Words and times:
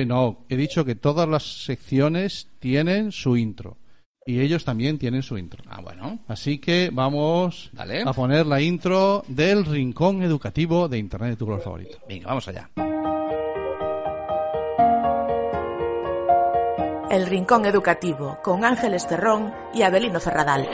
Eh, 0.00 0.06
no, 0.06 0.44
he 0.48 0.56
dicho 0.56 0.84
que 0.84 0.94
todas 0.94 1.28
las 1.28 1.64
secciones 1.64 2.48
tienen 2.58 3.12
su 3.12 3.36
intro. 3.36 3.76
Y 4.26 4.40
ellos 4.40 4.64
también 4.64 4.98
tienen 4.98 5.22
su 5.22 5.36
intro. 5.38 5.62
Ah, 5.68 5.80
bueno. 5.80 6.20
Así 6.28 6.58
que 6.58 6.90
vamos 6.92 7.70
Dale. 7.72 8.02
a 8.02 8.12
poner 8.12 8.46
la 8.46 8.60
intro 8.60 9.24
del 9.28 9.64
Rincón 9.64 10.22
Educativo 10.22 10.88
de 10.88 10.98
Internet 10.98 11.30
de 11.30 11.36
tu 11.36 11.46
color 11.46 11.62
favorito. 11.62 11.98
Venga, 12.08 12.28
vamos 12.28 12.46
allá. 12.48 12.70
El 17.10 17.26
Rincón 17.26 17.66
Educativo 17.66 18.38
con 18.42 18.64
Ángeles 18.64 19.08
Terrón 19.08 19.52
y 19.74 19.82
Abelino 19.82 20.20
Ferradal. 20.20 20.68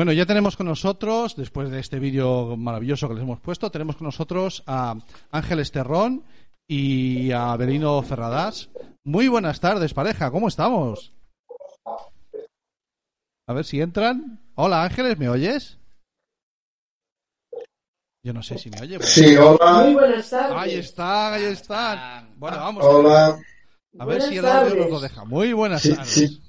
Bueno, 0.00 0.14
ya 0.14 0.24
tenemos 0.24 0.56
con 0.56 0.64
nosotros, 0.64 1.36
después 1.36 1.70
de 1.70 1.78
este 1.78 1.98
vídeo 1.98 2.56
maravilloso 2.56 3.06
que 3.06 3.12
les 3.16 3.22
hemos 3.22 3.38
puesto, 3.38 3.70
tenemos 3.70 3.96
con 3.96 4.06
nosotros 4.06 4.62
a 4.66 4.96
Ángeles 5.30 5.72
Terrón 5.72 6.24
y 6.66 7.32
a 7.32 7.54
Belino 7.58 8.00
Ferradas. 8.00 8.70
Muy 9.04 9.28
buenas 9.28 9.60
tardes, 9.60 9.92
pareja, 9.92 10.30
¿cómo 10.30 10.48
estamos? 10.48 11.12
A 13.46 13.52
ver 13.52 13.66
si 13.66 13.82
entran. 13.82 14.40
Hola 14.54 14.84
Ángeles, 14.84 15.18
¿me 15.18 15.28
oyes? 15.28 15.76
Yo 18.24 18.32
no 18.32 18.42
sé 18.42 18.56
si 18.56 18.70
me 18.70 18.80
oye. 18.80 18.98
Sí, 19.02 19.36
hola. 19.36 19.82
Muy 19.84 19.92
buenas 19.92 20.30
tardes. 20.30 20.56
Ahí 20.56 20.74
están, 20.76 21.34
ahí 21.34 21.44
están. 21.44 22.38
Bueno, 22.38 22.56
vamos. 22.56 22.84
Hola. 22.86 23.38
A 23.98 24.04
ver 24.06 24.22
si 24.22 24.38
el 24.38 24.46
audio 24.46 24.76
nos 24.76 24.90
lo 24.92 25.00
deja. 25.00 25.26
Muy 25.26 25.52
buenas 25.52 25.82
Sí, 25.82 25.94
tardes. 25.94 26.10
sí. 26.10 26.42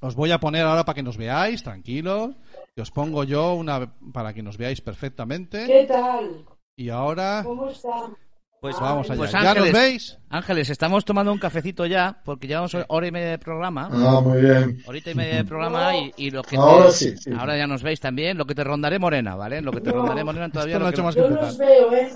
Os 0.00 0.14
voy 0.14 0.30
a 0.30 0.38
poner 0.38 0.64
ahora 0.64 0.84
para 0.84 0.94
que 0.94 1.02
nos 1.02 1.16
veáis, 1.16 1.62
tranquilos. 1.62 2.34
Y 2.76 2.80
os 2.80 2.90
pongo 2.90 3.24
yo 3.24 3.54
una 3.54 3.92
para 4.12 4.32
que 4.32 4.42
nos 4.42 4.56
veáis 4.56 4.80
perfectamente. 4.80 5.66
¿Qué 5.66 5.84
tal? 5.86 6.44
Y 6.76 6.90
ahora 6.90 7.42
¿Cómo 7.44 7.68
están? 7.68 8.16
Pues 8.60 8.78
vamos 8.80 9.08
allá. 9.08 9.18
Pues 9.18 9.30
¿Ya 9.32 9.54
nos 9.54 9.72
veis? 9.72 10.18
Ángeles, 10.30 10.68
estamos 10.70 11.04
tomando 11.04 11.32
un 11.32 11.38
cafecito 11.38 11.86
ya, 11.86 12.20
porque 12.24 12.48
llevamos 12.48 12.76
hora 12.88 13.06
y 13.06 13.10
media 13.12 13.30
de 13.30 13.38
programa. 13.38 13.88
Ah, 13.92 14.20
muy 14.20 14.40
bien. 14.40 14.82
Horita 14.86 15.12
y 15.12 15.14
media 15.14 15.36
de 15.36 15.44
programa 15.44 15.96
y, 15.96 16.12
y 16.16 16.30
lo 16.30 16.42
que 16.42 16.50
te- 16.50 16.56
Ahora 16.56 16.90
sí, 16.90 17.16
sí. 17.16 17.30
ahora 17.38 17.56
ya 17.56 17.68
nos 17.68 17.84
veis 17.84 18.00
también, 18.00 18.36
lo 18.36 18.46
que 18.46 18.56
te 18.56 18.64
rondaré 18.64 18.98
morena, 18.98 19.36
¿vale? 19.36 19.60
Lo 19.62 19.70
que 19.70 19.80
te 19.80 19.90
No. 19.90 19.98
rondaré 19.98 20.24
morena 20.24 20.48
todavía 20.50 20.78
no 20.80 20.86
lo 20.86 20.92
que 20.92 21.02
más 21.02 21.14
que 21.14 21.20
Yo 21.20 21.26
empezar. 21.28 21.46
los 21.48 21.58
veo, 21.58 21.92
¿eh? 21.94 22.10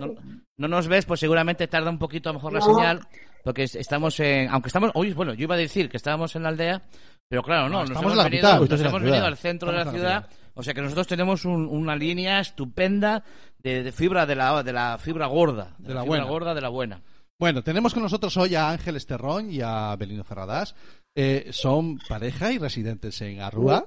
no, 0.00 0.14
no 0.56 0.68
nos 0.68 0.88
ves, 0.88 1.06
pues 1.06 1.20
seguramente 1.20 1.68
tarda 1.68 1.90
un 1.90 1.98
poquito 1.98 2.28
a 2.28 2.32
lo 2.32 2.38
mejor 2.40 2.52
la 2.52 2.60
señal, 2.60 3.00
porque 3.46 3.62
es- 3.62 3.76
estamos 3.76 4.20
en, 4.20 4.48
aunque 4.50 4.68
estamos, 4.68 4.90
hoy, 4.94 5.12
bueno, 5.14 5.32
yo 5.32 5.44
iba 5.44 5.54
a 5.54 5.58
decir 5.58 5.88
que 5.88 5.96
estábamos 5.96 6.34
en 6.36 6.42
la 6.42 6.50
aldea, 6.50 6.82
pero 7.28 7.42
claro, 7.42 7.62
no, 7.68 7.68
No, 7.68 7.80
nos 7.80 7.90
estamos 7.90 8.12
hemos, 8.12 8.24
venido, 8.24 8.48
nos 8.58 8.70
hemos 8.70 8.80
ciudad. 8.80 9.00
venido 9.00 9.24
al 9.24 9.36
centro 9.36 9.68
de 9.70 9.74
la 9.76 9.80
Estamos 9.82 10.00
en 10.00 10.04
la 10.06 10.20
ciudad, 10.22 10.30
o 10.54 10.62
sea 10.62 10.74
que 10.74 10.82
nosotros 10.82 11.06
tenemos 11.06 11.44
un- 11.44 11.66
una 11.66 11.96
línea 11.96 12.40
estupenda 12.40 13.22
de, 13.62 13.82
de 13.82 13.92
fibra 13.92 14.26
de 14.26 14.34
la, 14.36 14.62
de 14.62 14.72
la 14.72 14.98
fibra 14.98 15.26
gorda, 15.26 15.74
de, 15.78 15.88
De 15.88 15.94
la, 15.94 16.00
la 16.00 16.02
fibra 16.02 16.06
buena. 16.18 16.24
gorda 16.24 16.54
de 16.54 16.60
la 16.60 16.68
buena. 16.68 17.00
Bueno, 17.38 17.62
tenemos 17.62 17.92
con 17.94 18.02
nosotros 18.02 18.36
hoy 18.38 18.54
a 18.54 18.70
Ángeles 18.70 19.06
Terrón 19.06 19.50
y 19.52 19.60
a 19.62 19.94
Belino 19.96 20.24
Ferradas. 20.24 20.74
Eh, 21.14 21.48
son 21.50 21.98
pareja 22.08 22.50
y 22.52 22.58
residentes 22.58 23.20
en 23.22 23.40
Arrúa. 23.42 23.84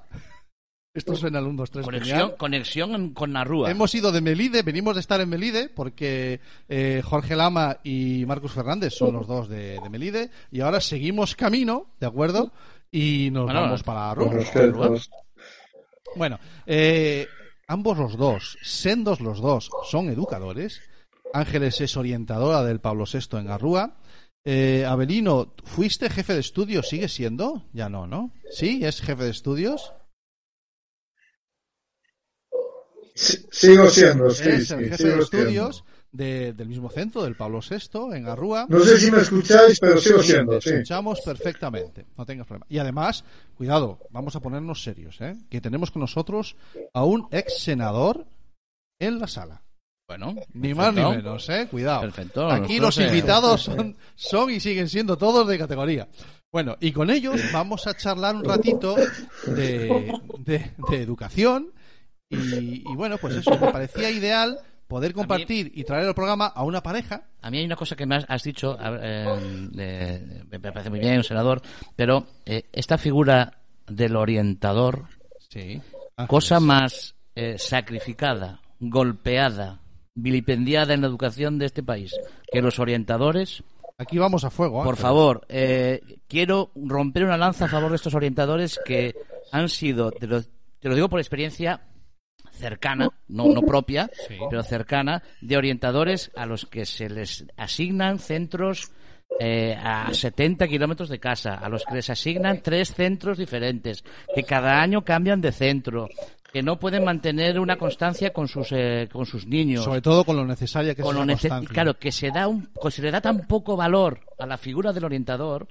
Esto 0.94 1.16
suena 1.16 1.38
al 1.38 1.46
1, 1.46 1.56
2, 1.58 1.72
3, 1.72 1.86
Conexión, 1.86 2.34
conexión 2.38 3.14
con 3.14 3.32
Narrúa. 3.32 3.70
Hemos 3.70 3.94
ido 3.94 4.12
de 4.12 4.22
Melide, 4.22 4.64
venimos 4.64 4.96
de 4.96 5.02
estar 5.02 5.22
en 5.22 5.30
Melide 5.30 5.70
porque 5.70 6.40
eh, 6.68 7.02
Jorge 7.06 7.36
Lama 7.36 7.78
y 7.84 8.26
Marcus 8.26 8.54
Fernández 8.54 8.94
son 8.96 9.14
los 9.14 9.28
dos 9.28 9.48
de, 9.50 9.80
de 9.80 9.90
Melide 9.90 10.32
y 10.52 10.62
ahora 10.62 10.82
seguimos 10.82 11.36
camino, 11.36 11.92
¿de 12.00 12.08
acuerdo? 12.08 12.52
Y 12.92 13.30
nos 13.32 13.46
Bueno, 13.46 13.62
vamos 13.62 13.84
para 13.84 14.10
Arrúa. 14.10 14.34
respetos. 14.34 15.12
Bueno, 16.16 16.40
eh, 16.66 17.28
ambos 17.68 17.98
los 18.00 18.18
dos, 18.18 18.58
sendos 18.64 19.22
los 19.22 19.42
dos, 19.42 19.70
son 19.90 20.10
educadores. 20.10 20.82
Ángeles 21.34 21.80
es 21.82 21.96
orientadora 21.98 22.64
del 22.64 22.80
Pablo 22.80 23.06
VI 23.06 23.38
en 23.38 23.50
Arrúa. 23.52 23.98
Eh, 24.44 24.86
Abelino, 24.88 25.54
¿fuiste 25.64 26.10
jefe 26.10 26.34
de 26.34 26.40
estudios? 26.40 26.90
¿Sigue 26.90 27.08
siendo? 27.10 27.68
Ya 27.74 27.90
no, 27.90 28.08
¿no? 28.08 28.32
¿Sí? 28.50 28.80
¿Es 28.84 29.02
jefe 29.02 29.26
de 29.26 29.30
estudios? 29.30 29.94
Sí, 33.04 33.09
Sigo 33.52 33.90
siendo, 33.90 34.30
sí, 34.32 34.48
es 34.50 34.68
sí, 34.68 34.74
el 34.74 34.90
jefe 34.90 35.04
de 35.04 35.20
estudios 35.20 35.84
de- 36.12 36.54
del 36.54 36.68
mismo 36.68 36.90
centro, 36.90 37.24
del 37.24 37.36
Pablo 37.36 37.60
VI, 37.68 38.16
en 38.16 38.28
Arrúa. 38.28 38.66
No 38.70 38.80
sé 38.80 38.98
si 39.00 39.12
me 39.12 39.22
escucháis, 39.22 39.80
pero 39.80 40.00
sigo 40.00 40.22
Sí, 40.24 40.32
siendo, 40.32 40.54
te 40.60 40.62
sí. 40.62 40.70
escuchamos 40.76 41.20
perfectamente, 41.22 42.06
no 42.18 42.26
tengas 42.26 42.48
problema. 42.48 42.66
Y 42.70 42.80
además, 42.80 43.24
cuidado, 43.56 44.00
vamos 44.10 44.36
a 44.36 44.40
ponernos 44.40 44.82
serios, 44.84 45.20
¿eh? 45.22 45.36
Que 45.50 45.62
tenemos 45.62 45.92
con 45.92 46.00
nosotros 46.02 46.56
a 46.94 47.04
un 47.04 47.28
ex 47.32 47.60
senador 47.62 48.26
en 49.00 49.20
la 49.20 49.28
sala. 49.28 49.62
Bueno, 50.08 50.36
Ni 50.54 50.74
más 50.74 50.92
ni 50.96 51.04
menos, 51.04 51.48
¿eh? 51.50 51.68
Cuidado. 51.70 52.02
Perfecto. 52.02 52.50
Aquí 52.50 52.80
los 52.80 52.98
invitados 52.98 53.62
son, 53.62 53.96
son 54.16 54.50
y 54.50 54.60
siguen 54.60 54.90
siendo 54.90 55.16
todos 55.18 55.48
de 55.48 55.58
categoría. 55.60 56.08
Bueno, 56.52 56.76
y 56.80 56.92
con 56.92 57.12
ellos 57.12 57.40
vamos 57.54 57.86
a 57.86 57.96
charlar 57.96 58.36
un 58.36 58.44
ratito 58.44 58.96
de, 59.46 60.12
de- 60.40 60.72
de 60.90 61.02
educación. 61.04 61.72
Y, 62.30 62.84
y 62.90 62.96
bueno, 62.96 63.18
pues 63.18 63.36
eso, 63.36 63.52
me 63.52 63.72
parecía 63.72 64.10
ideal 64.12 64.60
poder 64.88 65.14
compartir 65.14 65.72
y 65.76 65.84
traer 65.84 66.08
al 66.08 66.16
programa 66.16 66.48
a 66.48 66.64
una 66.64 66.82
pareja. 66.82 67.24
A 67.42 67.50
mí 67.52 67.58
hay 67.60 67.66
una 67.66 67.76
cosa 67.76 67.96
que 67.96 68.06
me 68.06 68.16
has, 68.16 68.26
has 68.28 68.44
dicho, 68.44 68.78
eh, 68.80 69.70
eh, 69.78 70.44
me 70.50 70.60
parece 70.60 70.90
muy 70.90 71.00
bien, 71.00 71.18
un 71.18 71.24
senador, 71.24 71.62
pero 71.96 72.26
eh, 72.46 72.64
esta 72.72 72.98
figura 72.98 73.54
del 73.88 74.16
orientador, 74.16 75.06
Sí. 75.50 75.82
cosa 76.28 76.60
más 76.60 77.16
eh, 77.36 77.58
sacrificada, 77.58 78.62
golpeada, 78.80 79.80
vilipendiada 80.14 80.94
en 80.94 81.02
la 81.02 81.08
educación 81.08 81.58
de 81.58 81.66
este 81.66 81.82
país 81.82 82.14
que 82.52 82.62
los 82.62 82.78
orientadores, 82.80 83.64
Aquí 83.98 84.18
vamos 84.20 84.44
a 84.44 84.50
fuego. 84.52 84.84
por 84.84 84.98
favor, 84.98 85.46
eh, 85.50 86.02
quiero 86.28 86.72
romper 86.76 87.26
una 87.26 87.38
lanza 87.38 87.66
a 87.66 87.70
favor 87.70 87.90
de 87.90 87.96
estos 87.96 88.14
orientadores 88.14 88.80
que 88.86 89.16
han 89.52 89.70
sido, 89.70 90.12
te 90.12 90.28
lo, 90.28 90.42
te 90.42 90.88
lo 90.90 90.96
digo 90.96 91.10
por 91.10 91.20
experiencia 91.20 91.82
cercana, 92.60 93.10
no, 93.28 93.46
no 93.48 93.62
propia, 93.62 94.10
Sí. 94.28 94.36
pero 94.50 94.62
cercana, 94.64 95.24
de 95.42 95.58
orientadores 95.58 96.32
a 96.36 96.46
los 96.46 96.66
que 96.66 96.86
se 96.86 97.10
les 97.10 97.46
asignan 97.58 98.20
centros 98.20 98.92
eh, 99.40 99.76
a 99.82 100.14
70 100.14 100.68
kilómetros 100.68 101.08
de 101.10 101.20
casa, 101.20 101.54
a 101.56 101.70
los 101.70 101.84
que 101.86 101.96
les 101.96 102.10
asignan 102.10 102.62
tres 102.62 102.94
centros 102.94 103.38
diferentes, 103.38 104.04
que 104.36 104.44
cada 104.44 104.82
año 104.82 105.04
cambian 105.04 105.40
de 105.40 105.52
centro, 105.52 106.10
que 106.52 106.64
no 106.64 106.80
pueden 106.80 107.04
mantener 107.06 107.60
una 107.60 107.78
constancia 107.78 108.34
con 108.34 108.48
sus, 108.48 108.72
eh, 108.72 109.08
con 109.12 109.28
sus 109.28 109.46
niños 109.46 109.84
Sobre 109.86 110.02
todo 110.02 110.24
con 110.26 110.36
lo 110.36 110.46
necesaria 110.46 110.96
que 110.96 111.04
con 111.04 111.12
es 111.16 111.20
lo 111.20 111.26
la 111.26 111.34
nece- 111.34 111.42
constancia. 111.48 111.70
claro 111.74 111.94
que 112.00 112.12
se 112.12 112.32
da 112.32 112.48
un 112.48 112.70
que 112.82 112.90
se 112.92 113.04
le 113.04 113.12
da 113.12 113.22
tan 113.22 113.46
poco 113.48 113.78
valor 113.78 114.22
a 114.40 114.48
la 114.48 114.58
figura 114.58 114.92
del 114.92 115.06
orientador 115.06 115.68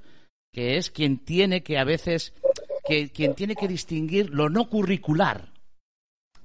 que 0.52 0.76
es 0.76 0.90
quien 0.92 1.18
tiene 1.24 1.64
que 1.64 1.78
a 1.78 1.84
veces 1.84 2.32
que 2.86 3.10
quien 3.10 3.34
tiene 3.34 3.56
que 3.56 3.66
distinguir 3.66 4.30
lo 4.30 4.48
no 4.50 4.68
curricular 4.70 5.48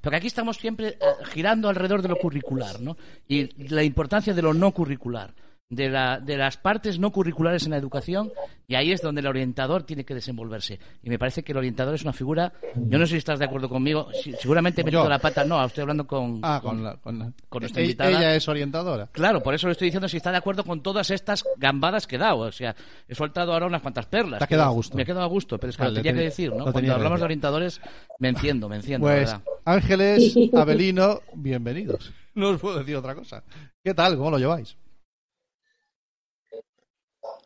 porque 0.03 0.17
aquí 0.17 0.27
estamos 0.27 0.57
siempre 0.57 0.89
eh, 0.89 0.97
girando 1.31 1.69
alrededor 1.69 2.01
de 2.01 2.09
lo 2.09 2.17
curricular 2.17 2.81
no 2.81 2.97
y 3.27 3.67
la 3.69 3.83
importancia 3.83 4.33
de 4.33 4.41
lo 4.41 4.53
no 4.53 4.71
curricular 4.73 5.33
de, 5.69 5.89
la, 5.89 6.19
de 6.19 6.37
las 6.37 6.57
partes 6.57 6.99
no 6.99 7.11
curriculares 7.11 7.63
en 7.65 7.71
la 7.71 7.77
educación 7.77 8.31
y 8.67 8.75
ahí 8.75 8.91
es 8.91 9.01
donde 9.01 9.21
el 9.21 9.27
orientador 9.27 9.83
tiene 9.83 10.05
que 10.05 10.13
desenvolverse. 10.13 10.79
Y 11.01 11.09
me 11.09 11.17
parece 11.17 11.43
que 11.43 11.51
el 11.51 11.57
orientador 11.57 11.95
es 11.95 12.03
una 12.03 12.13
figura, 12.13 12.53
yo 12.75 12.97
no 12.99 13.05
sé 13.05 13.11
si 13.13 13.17
estás 13.17 13.39
de 13.39 13.45
acuerdo 13.45 13.69
conmigo, 13.69 14.07
si- 14.23 14.33
seguramente 14.33 14.81
he 14.81 14.83
metido 14.83 15.03
Yo. 15.03 15.09
la 15.09 15.19
pata, 15.19 15.43
no, 15.43 15.63
estoy 15.65 15.81
hablando 15.81 16.05
con, 16.07 16.39
Ah, 16.43 16.59
con, 16.63 16.83
la, 16.83 16.95
con, 16.97 17.17
la- 17.19 17.31
con 17.49 17.61
nuestra 17.61 17.81
Ella- 17.81 17.85
invitada. 17.91 18.09
Ella 18.11 18.35
es 18.35 18.47
orientadora. 18.47 19.07
Claro, 19.11 19.41
por 19.41 19.53
eso 19.53 19.67
le 19.67 19.71
estoy 19.73 19.87
diciendo 19.87 20.07
si 20.07 20.17
está 20.17 20.31
de 20.31 20.37
acuerdo 20.37 20.63
con 20.63 20.81
todas 20.81 21.09
estas 21.11 21.43
gambadas 21.57 22.07
que 22.07 22.15
he 22.15 22.19
dado. 22.19 22.39
O 22.39 22.51
sea, 22.51 22.75
he 23.07 23.15
soltado 23.15 23.53
ahora 23.53 23.65
unas 23.65 23.81
cuantas 23.81 24.05
perlas. 24.05 24.39
Te 24.39 24.45
ha 24.45 24.47
quedado 24.47 24.69
a 24.69 24.73
gusto. 24.73 24.95
Me 24.95 25.03
he 25.03 25.05
quedado 25.05 25.23
a 25.23 25.27
gusto, 25.27 25.57
pero 25.59 25.71
es 25.71 25.77
que 25.77 25.83
Vale, 25.83 25.95
lo 25.95 26.01
tenía 26.01 26.13
te- 26.13 26.17
que 26.19 26.23
decir, 26.25 26.53
¿no? 26.53 26.71
Cuando 26.71 26.93
hablamos 26.93 27.19
de 27.19 27.25
orientadores, 27.25 27.81
me 28.19 28.29
enciendo, 28.29 28.69
me 28.69 28.75
enciendo, 28.77 29.07
la 29.07 29.13
Pues 29.15 29.25
verdad. 29.31 29.43
Ángeles, 29.65 30.35
Abelino, 30.53 31.19
bienvenidos. 31.33 32.11
No 32.35 32.49
os 32.49 32.59
puedo 32.61 32.79
decir 32.79 32.95
otra 32.95 33.13
cosa. 33.15 33.43
¿Qué 33.83 33.93
tal? 33.93 34.17
¿Cómo 34.17 34.31
lo 34.31 34.37
lleváis? 34.39 34.75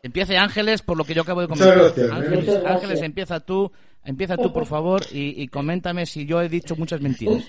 Empiece 0.07 0.37
Ángeles 0.37 0.81
por 0.81 0.95
lo 0.97 1.03
que 1.03 1.13
yo 1.13 1.23
acabo 1.23 1.41
de 1.41 1.49
comentar. 1.49 1.77
gracias. 1.77 2.11
Ángeles. 2.11 2.65
Ángeles, 2.65 3.01
empieza 3.01 3.41
tú, 3.41 3.69
empieza 4.05 4.37
tú, 4.37 4.53
por 4.53 4.65
favor, 4.65 5.01
y, 5.11 5.41
y 5.41 5.49
coméntame 5.49 6.05
si 6.05 6.25
yo 6.25 6.41
he 6.41 6.47
dicho 6.47 6.77
muchas 6.77 7.01
mentiras. 7.01 7.43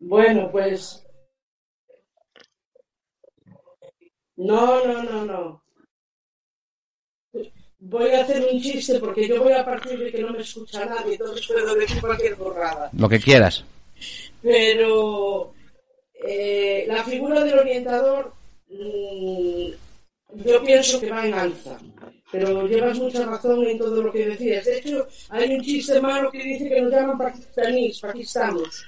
Bueno, 0.00 0.50
pues. 0.50 1.06
No, 4.36 4.84
no, 4.84 5.02
no, 5.04 5.24
no. 5.24 5.62
Voy 7.78 8.10
a 8.10 8.22
hacer 8.22 8.44
un 8.52 8.60
chiste 8.60 8.98
porque 8.98 9.28
yo 9.28 9.44
voy 9.44 9.52
a 9.52 9.64
partir 9.64 9.96
de 9.96 10.10
que 10.10 10.22
no 10.22 10.32
me 10.32 10.40
escucha 10.40 10.84
nadie, 10.86 11.12
entonces 11.12 11.46
puedo 11.46 11.72
decir 11.76 12.00
cualquier 12.00 12.34
borrada. 12.34 12.90
Lo 12.92 13.08
que 13.08 13.20
quieras. 13.20 13.64
Pero 14.42 15.54
eh, 16.26 16.84
la 16.88 17.04
figura 17.04 17.44
del 17.44 17.60
orientador, 17.60 18.32
mm, 18.70 19.68
yo 20.44 20.62
pienso 20.64 21.00
que 21.00 21.10
va 21.10 21.26
en 21.26 21.34
alza. 21.34 21.78
pero 22.32 22.66
llevas 22.66 22.98
mucha 22.98 23.24
razón 23.26 23.64
en 23.66 23.78
todo 23.78 24.02
lo 24.02 24.12
que 24.12 24.26
decías. 24.26 24.64
De 24.64 24.78
hecho, 24.78 25.06
hay 25.30 25.54
un 25.54 25.60
chiste 25.62 26.00
malo 26.00 26.30
que 26.32 26.42
dice 26.42 26.68
que 26.68 26.82
nos 26.82 26.90
llaman 26.90 27.16
pakistaníes, 27.18 28.00
pakistanos. 28.00 28.84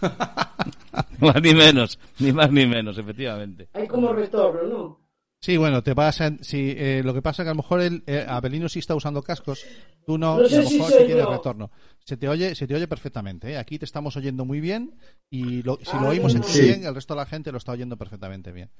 más 1.20 1.42
ni 1.42 1.54
menos, 1.54 1.98
ni 2.18 2.32
más 2.32 2.50
ni 2.50 2.66
menos, 2.66 2.98
efectivamente. 2.98 3.68
Hay 3.72 3.86
como 3.86 4.12
retorno, 4.12 4.62
¿no? 4.68 5.00
Sí, 5.42 5.56
bueno, 5.56 5.82
te 5.82 5.94
pasa. 5.94 6.36
Sí, 6.42 6.74
eh, 6.76 7.00
lo 7.02 7.14
que 7.14 7.22
pasa 7.22 7.42
es 7.42 7.46
que 7.46 7.50
a 7.50 7.54
lo 7.54 7.62
mejor 7.62 7.80
el 7.80 8.02
eh, 8.06 8.26
Abelino 8.28 8.68
sí 8.68 8.78
está 8.80 8.94
usando 8.94 9.22
cascos, 9.22 9.64
tú 10.04 10.18
no, 10.18 10.36
No 10.36 10.46
y 10.46 10.54
a 10.54 10.58
lo 10.62 10.70
mejor 10.70 10.92
sí 10.92 11.04
tienes 11.06 11.24
yo. 11.24 11.30
retorno. 11.32 11.70
Se 12.04 12.18
te 12.18 12.28
oye, 12.28 12.54
se 12.54 12.66
te 12.66 12.74
oye 12.74 12.86
perfectamente. 12.86 13.50
¿eh? 13.52 13.56
Aquí 13.56 13.78
te 13.78 13.86
estamos 13.86 14.14
oyendo 14.18 14.44
muy 14.44 14.60
bien 14.60 14.94
y 15.30 15.62
lo- 15.62 15.78
si 15.82 15.98
lo 15.98 16.08
oímos 16.08 16.34
en 16.34 16.42
ti 16.42 16.52
Sí. 16.52 16.62
bien, 16.64 16.84
el 16.84 16.94
resto 16.94 17.14
de 17.14 17.20
la 17.20 17.26
gente 17.26 17.52
lo 17.52 17.56
está 17.58 17.72
oyendo 17.72 17.96
perfectamente 17.96 18.52
bien. 18.52 18.70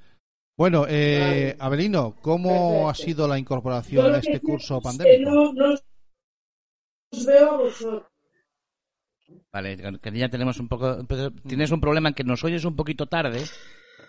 Bueno, 0.61 0.85
eh. 0.87 1.57
Abelino, 1.59 2.17
¿cómo 2.21 2.91
ha 2.91 2.95
sido 2.95 3.27
la 3.27 3.39
incorporación 3.39 4.15
a 4.15 4.19
este 4.19 4.41
curso 4.41 4.79
pandémico? 4.83 5.31
no, 5.31 5.53
no 5.55 5.73
os 5.73 7.25
veo 7.25 7.51
a 7.51 7.57
vosotros. 7.57 8.03
Vale, 9.51 9.99
que 10.03 10.19
ya 10.19 10.29
tenemos 10.29 10.61
un 10.61 10.69
poco. 10.69 11.03
Tienes 11.49 11.71
un 11.71 11.81
problema 11.81 12.11
en 12.11 12.15
que 12.15 12.25
nos 12.25 12.45
oyes 12.45 12.67
un 12.67 12.77
poquito 12.77 13.07
tarde. 13.07 13.43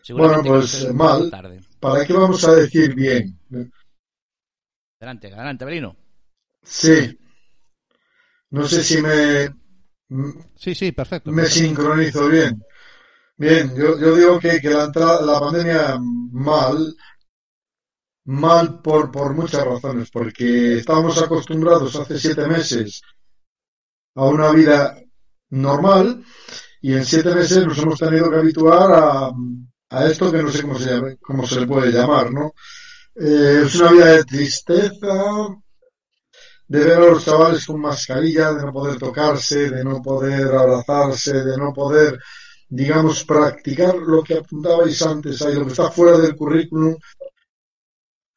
Bueno, 0.09 0.43
pues 0.43 0.93
mal. 0.93 1.31
tarde. 1.31 1.61
¿Para 1.79 2.05
qué 2.05 2.11
vamos 2.11 2.43
a 2.43 2.53
decir 2.53 2.95
bien? 2.95 3.39
Adelante, 4.99 5.27
adelante, 5.33 5.63
Belino. 5.63 5.95
Sí. 6.63 7.17
No 8.49 8.67
sé 8.67 8.83
si 8.83 9.01
me, 9.01 9.55
Sí, 10.55 10.75
sí, 10.75 10.91
perfecto. 10.91 11.31
me 11.31 11.43
perfecto. 11.43 11.65
sincronizo 11.65 12.27
bien. 12.27 12.61
Bien, 13.41 13.73
yo, 13.75 13.97
yo 13.97 14.15
digo 14.15 14.39
que, 14.39 14.59
que 14.61 14.69
la 14.69 14.83
entrada, 14.83 15.19
la 15.25 15.39
pandemia 15.39 15.97
mal, 15.99 16.95
mal 18.25 18.81
por, 18.83 19.11
por 19.11 19.33
muchas 19.33 19.65
razones, 19.65 20.11
porque 20.11 20.77
estábamos 20.77 21.19
acostumbrados 21.19 21.95
hace 21.95 22.19
siete 22.19 22.45
meses 22.45 23.01
a 24.13 24.25
una 24.25 24.51
vida 24.51 24.95
normal 25.49 26.23
y 26.81 26.93
en 26.93 27.03
siete 27.03 27.33
meses 27.33 27.65
nos 27.65 27.79
hemos 27.79 27.97
tenido 27.97 28.29
que 28.29 28.37
habituar 28.37 28.91
a, 28.91 29.31
a 29.89 30.05
esto 30.05 30.31
que 30.31 30.43
no 30.43 30.51
sé 30.51 30.61
cómo 30.61 30.77
se 30.77 30.91
llama, 30.91 31.15
cómo 31.19 31.47
se 31.47 31.61
le 31.61 31.65
puede 31.65 31.91
llamar, 31.91 32.31
¿no? 32.31 32.53
Eh, 33.15 33.63
es 33.65 33.73
una 33.73 33.91
vida 33.91 34.05
de 34.05 34.23
tristeza, 34.23 35.15
de 36.67 36.79
ver 36.79 36.97
a 36.97 37.09
los 37.09 37.25
chavales 37.25 37.65
con 37.65 37.81
mascarilla, 37.81 38.53
de 38.53 38.65
no 38.65 38.71
poder 38.71 38.99
tocarse, 38.99 39.71
de 39.71 39.83
no 39.83 39.99
poder 39.99 40.53
abrazarse, 40.53 41.43
de 41.43 41.57
no 41.57 41.73
poder, 41.73 42.19
digamos, 42.71 43.25
practicar 43.25 43.95
lo 43.97 44.23
que 44.23 44.35
apuntabais 44.35 45.01
antes, 45.01 45.41
ahí 45.41 45.55
lo 45.55 45.65
que 45.65 45.71
está 45.73 45.91
fuera 45.91 46.17
del 46.17 46.37
currículum, 46.37 46.95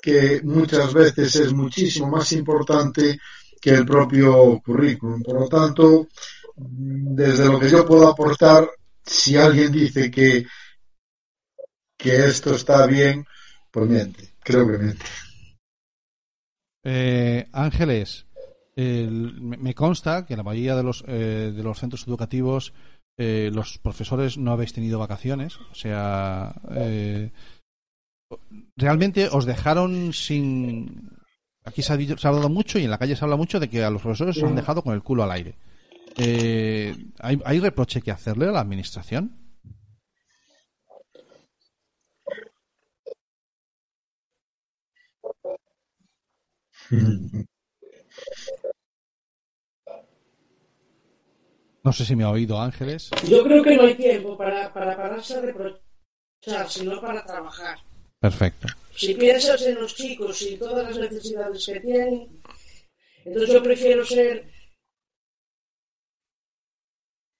que 0.02 0.40
muchas 0.42 0.92
veces 0.92 1.36
es 1.36 1.52
muchísimo 1.52 2.08
más 2.08 2.32
importante 2.32 3.16
que 3.60 3.70
el 3.70 3.86
propio 3.86 4.60
currículum. 4.60 5.22
Por 5.22 5.40
lo 5.40 5.48
tanto, 5.48 6.08
desde 6.56 7.46
lo 7.46 7.60
que 7.60 7.70
yo 7.70 7.86
puedo 7.86 8.08
aportar, 8.08 8.68
si 9.04 9.36
alguien 9.36 9.70
dice 9.70 10.10
que, 10.10 10.44
que 11.96 12.26
esto 12.26 12.56
está 12.56 12.86
bien, 12.86 13.24
pues 13.70 13.88
miente, 13.88 14.34
creo 14.40 14.66
que 14.66 14.78
miente. 14.78 15.06
Eh, 16.82 17.46
Ángeles, 17.52 18.26
el- 18.76 19.40
me 19.40 19.74
consta 19.74 20.26
que 20.26 20.36
la 20.36 20.42
mayoría 20.42 20.74
de 20.74 20.82
los, 20.82 21.04
eh, 21.06 21.52
de 21.54 21.62
los 21.62 21.78
centros 21.78 22.06
educativos 22.08 22.74
eh, 23.16 23.50
los 23.52 23.78
profesores 23.78 24.38
no 24.38 24.52
habéis 24.52 24.72
tenido 24.72 24.98
vacaciones. 24.98 25.56
O 25.70 25.74
sea, 25.74 26.54
eh, 26.74 27.30
realmente 28.76 29.28
os 29.30 29.44
dejaron 29.46 30.12
sin... 30.12 31.10
Aquí 31.64 31.82
se 31.82 31.92
ha, 31.92 31.96
dicho- 31.96 32.18
se 32.18 32.26
ha 32.26 32.30
hablado 32.30 32.50
mucho 32.50 32.78
y 32.78 32.84
en 32.84 32.90
la 32.90 32.98
calle 32.98 33.16
se 33.16 33.24
habla 33.24 33.36
mucho 33.36 33.58
de 33.58 33.68
que 33.70 33.82
a 33.82 33.90
los 33.90 34.02
profesores 34.02 34.36
os 34.36 34.42
han 34.44 34.56
dejado 34.56 34.82
con 34.82 34.94
el 34.94 35.02
culo 35.02 35.22
al 35.24 35.30
aire. 35.32 35.56
Eh, 36.18 36.94
¿hay, 37.20 37.40
¿Hay 37.44 37.58
reproche 37.58 38.02
que 38.02 38.10
hacerle 38.10 38.46
a 38.48 38.52
la 38.52 38.60
administración? 38.60 39.32
No 51.84 51.92
sé 51.92 52.06
si 52.06 52.16
me 52.16 52.24
ha 52.24 52.30
oído 52.30 52.58
Ángeles. 52.58 53.10
Yo 53.28 53.44
creo 53.44 53.62
que 53.62 53.76
no 53.76 53.82
hay 53.82 53.94
tiempo 53.94 54.38
para, 54.38 54.72
para 54.72 54.96
pararse 54.96 55.34
a 55.34 55.42
reprochar, 55.42 56.70
sino 56.70 56.98
para 56.98 57.24
trabajar. 57.26 57.78
Perfecto. 58.18 58.68
Si 58.96 59.12
piensas 59.12 59.60
en 59.66 59.74
los 59.74 59.94
chicos 59.94 60.40
y 60.42 60.56
todas 60.56 60.86
las 60.88 60.98
necesidades 60.98 61.66
que 61.66 61.80
tienen, 61.80 62.42
entonces 63.22 63.52
yo 63.52 63.62
prefiero 63.62 64.02
ser 64.06 64.50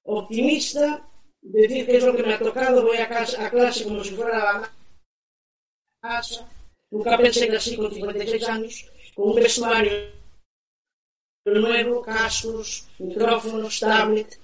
optimista, 0.03 1.09
decir 1.41 1.87
que 1.87 1.97
es 1.97 2.05
lo 2.05 2.15
que 2.15 2.23
me 2.23 2.35
ha 2.35 2.39
tocado, 2.39 2.83
voy 2.83 2.99
a, 2.99 3.09
casa, 3.09 3.47
a 3.47 3.51
clase 3.51 3.85
como 3.85 4.05
si 4.05 4.15
fuera 4.15 4.59
a 4.59 4.71
casa. 6.03 6.47
Nunca 6.91 7.17
pensé 7.17 7.49
que 7.49 7.57
así 7.57 7.77
con 7.77 7.91
56 7.91 8.49
años, 8.51 8.91
con 9.15 9.31
un 9.31 9.37
vestuario 9.37 10.24
nuevo, 11.45 12.03
cascos, 12.03 12.89
micrófonos, 12.99 13.81
tablet, 13.81 14.41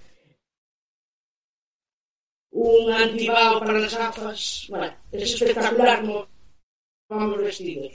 un 2.51 2.93
antibao 2.93 3.61
para 3.61 3.79
las 3.79 3.97
gafas. 3.97 4.67
Bueno, 4.69 4.95
es 5.13 5.35
espectacular 5.35 6.01
como 6.01 6.29
vamos 7.09 7.39
vestidos. 7.39 7.93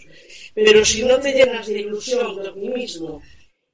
Pero 0.54 0.84
si 0.84 1.04
no 1.04 1.20
te 1.20 1.34
llenas 1.34 1.68
de 1.68 1.80
ilusión, 1.80 2.42
de 2.42 2.50
optimismo, 2.50 3.22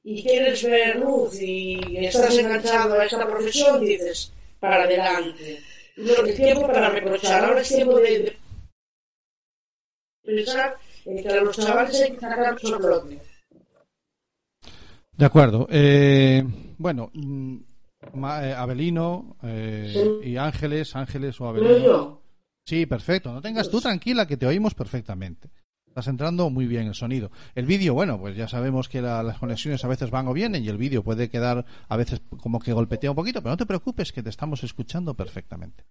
y 0.04 0.22
quieres 0.22 0.62
ver 0.64 0.96
luz 0.96 1.40
y 1.40 1.96
estás 1.98 2.36
enganchado 2.36 2.98
a 2.98 3.06
esta 3.06 3.26
profesión, 3.26 3.80
dices, 3.84 4.32
para 4.58 4.84
adelante. 4.84 5.62
No 5.96 6.12
es 6.24 6.36
tiempo 6.36 6.66
para 6.66 6.90
reprochar, 6.90 7.44
ahora 7.44 7.60
es 7.60 7.68
tiempo 7.68 7.98
de, 7.98 8.18
de 8.18 8.38
pensar 10.24 10.76
en 11.04 11.22
que 11.22 11.28
a 11.28 11.40
los 11.40 11.56
chavales 11.56 12.00
hay 12.00 12.12
que 12.12 12.20
sacarlos 12.20 12.72
a 12.72 12.78
flote. 12.78 13.31
De 15.22 15.26
acuerdo. 15.26 15.68
Eh, 15.70 16.42
bueno, 16.78 17.08
mm, 17.14 17.56
Ma- 18.14 18.44
eh, 18.44 18.54
Abelino 18.54 19.36
eh, 19.44 20.20
y 20.24 20.36
Ángeles, 20.36 20.96
Ángeles 20.96 21.40
o 21.40 21.46
Abelino. 21.46 22.20
Sí, 22.66 22.86
perfecto. 22.86 23.32
No 23.32 23.40
tengas 23.40 23.70
tú 23.70 23.80
tranquila 23.80 24.26
que 24.26 24.36
te 24.36 24.48
oímos 24.48 24.74
perfectamente. 24.74 25.48
Estás 25.86 26.08
entrando 26.08 26.50
muy 26.50 26.66
bien 26.66 26.88
el 26.88 26.96
sonido. 26.96 27.30
El 27.54 27.66
vídeo, 27.66 27.94
bueno, 27.94 28.18
pues 28.18 28.36
ya 28.36 28.48
sabemos 28.48 28.88
que 28.88 29.00
la- 29.00 29.22
las 29.22 29.38
conexiones 29.38 29.84
a 29.84 29.88
veces 29.88 30.10
van 30.10 30.26
o 30.26 30.32
vienen 30.32 30.64
y 30.64 30.68
el 30.68 30.76
vídeo 30.76 31.04
puede 31.04 31.30
quedar 31.30 31.66
a 31.88 31.96
veces 31.96 32.20
como 32.40 32.58
que 32.58 32.72
golpetea 32.72 33.10
un 33.10 33.16
poquito, 33.16 33.42
pero 33.42 33.52
no 33.52 33.56
te 33.58 33.66
preocupes 33.66 34.10
que 34.12 34.24
te 34.24 34.30
estamos 34.30 34.64
escuchando 34.64 35.14
perfectamente. 35.14 35.84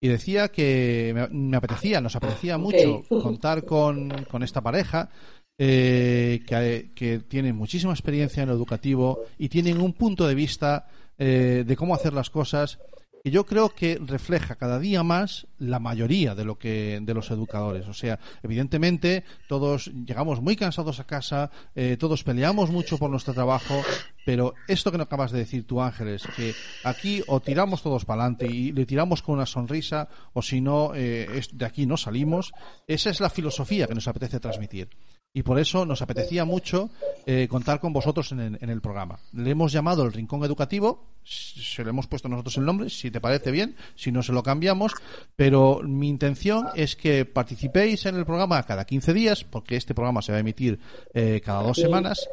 Y 0.00 0.08
decía 0.08 0.48
que 0.48 1.12
me, 1.14 1.28
me 1.28 1.56
apetecía, 1.58 2.00
nos 2.00 2.16
apetecía 2.16 2.56
mucho 2.56 3.02
contar 3.22 3.66
con, 3.66 4.08
con 4.30 4.42
esta 4.42 4.62
pareja 4.62 5.10
eh, 5.58 6.42
que, 6.46 6.92
que 6.94 7.18
tienen 7.20 7.56
muchísima 7.56 7.92
experiencia 7.92 8.42
en 8.42 8.48
lo 8.48 8.54
educativo 8.54 9.24
y 9.38 9.48
tienen 9.48 9.80
un 9.80 9.92
punto 9.92 10.26
de 10.26 10.34
vista 10.34 10.86
eh, 11.18 11.64
de 11.66 11.76
cómo 11.76 11.94
hacer 11.94 12.12
las 12.14 12.30
cosas 12.30 12.78
que 13.22 13.30
yo 13.30 13.46
creo 13.46 13.68
que 13.68 14.00
refleja 14.04 14.56
cada 14.56 14.80
día 14.80 15.02
más 15.04 15.46
la 15.58 15.78
mayoría 15.78 16.34
de 16.34 16.44
lo 16.44 16.58
que 16.58 16.98
de 17.00 17.14
los 17.14 17.30
educadores. 17.30 17.86
O 17.86 17.94
sea 17.94 18.18
evidentemente 18.42 19.24
todos 19.48 19.86
llegamos 19.86 20.40
muy 20.40 20.56
cansados 20.56 20.98
a 20.98 21.04
casa 21.04 21.50
eh, 21.74 21.96
todos 21.98 22.24
peleamos 22.24 22.70
mucho 22.70 22.98
por 22.98 23.10
nuestro 23.10 23.34
trabajo 23.34 23.82
pero 24.24 24.54
esto 24.66 24.90
que 24.90 24.98
no 24.98 25.04
acabas 25.04 25.30
de 25.30 25.38
decir 25.38 25.66
tú 25.66 25.80
Ángeles 25.80 26.24
que 26.34 26.54
aquí 26.84 27.22
o 27.28 27.40
tiramos 27.40 27.82
todos 27.82 28.04
para 28.04 28.22
adelante 28.22 28.46
y 28.46 28.72
le 28.72 28.86
tiramos 28.86 29.22
con 29.22 29.36
una 29.36 29.46
sonrisa 29.46 30.08
o 30.32 30.42
si 30.42 30.60
no 30.60 30.92
eh, 30.94 31.40
de 31.52 31.64
aquí 31.64 31.86
no 31.86 31.96
salimos 31.96 32.52
esa 32.88 33.10
es 33.10 33.20
la 33.20 33.30
filosofía 33.30 33.86
que 33.86 33.94
nos 33.94 34.08
apetece 34.08 34.40
transmitir 34.40 34.88
y 35.34 35.42
por 35.42 35.58
eso 35.58 35.86
nos 35.86 36.02
apetecía 36.02 36.44
mucho 36.44 36.90
eh, 37.24 37.48
contar 37.48 37.80
con 37.80 37.92
vosotros 37.92 38.32
en 38.32 38.40
el, 38.40 38.58
en 38.60 38.68
el 38.68 38.80
programa. 38.80 39.18
Le 39.32 39.50
hemos 39.50 39.72
llamado 39.72 40.04
el 40.04 40.12
Rincón 40.12 40.44
Educativo, 40.44 41.06
se 41.24 41.82
le 41.84 41.90
hemos 41.90 42.06
puesto 42.06 42.28
nosotros 42.28 42.58
el 42.58 42.66
nombre, 42.66 42.90
si 42.90 43.10
te 43.10 43.20
parece 43.20 43.50
bien, 43.50 43.76
si 43.94 44.12
no 44.12 44.22
se 44.22 44.32
lo 44.32 44.42
cambiamos, 44.42 44.92
pero 45.34 45.80
mi 45.82 46.08
intención 46.08 46.68
es 46.74 46.96
que 46.96 47.24
participéis 47.24 48.04
en 48.06 48.16
el 48.16 48.26
programa 48.26 48.62
cada 48.64 48.84
15 48.84 49.14
días, 49.14 49.44
porque 49.44 49.76
este 49.76 49.94
programa 49.94 50.20
se 50.20 50.32
va 50.32 50.38
a 50.38 50.40
emitir 50.40 50.78
eh, 51.14 51.40
cada 51.42 51.62
dos 51.62 51.78
semanas, 51.78 52.28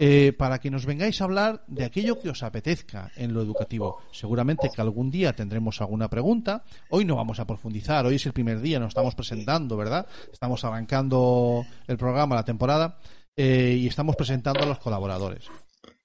eh, 0.00 0.32
para 0.32 0.60
que 0.60 0.70
nos 0.70 0.86
vengáis 0.86 1.20
a 1.20 1.24
hablar 1.24 1.64
de 1.66 1.84
aquello 1.84 2.20
que 2.20 2.30
os 2.30 2.42
apetezca 2.42 3.10
en 3.16 3.34
lo 3.34 3.42
educativo. 3.42 4.00
Seguramente 4.12 4.70
que 4.74 4.80
algún 4.80 5.10
día 5.10 5.32
tendremos 5.32 5.80
alguna 5.80 6.08
pregunta. 6.08 6.62
Hoy 6.90 7.04
no 7.04 7.16
vamos 7.16 7.40
a 7.40 7.46
profundizar, 7.46 8.06
hoy 8.06 8.14
es 8.14 8.26
el 8.26 8.32
primer 8.32 8.60
día, 8.60 8.78
nos 8.78 8.90
estamos 8.90 9.14
presentando, 9.14 9.76
¿verdad? 9.76 10.06
Estamos 10.32 10.64
arrancando 10.64 11.64
el 11.86 11.96
programa, 11.96 12.36
la 12.36 12.44
temporada, 12.44 12.98
eh, 13.36 13.76
y 13.78 13.86
estamos 13.86 14.14
presentando 14.16 14.62
a 14.62 14.66
los 14.66 14.78
colaboradores. 14.78 15.48